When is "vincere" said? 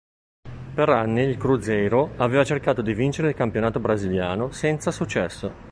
2.95-3.29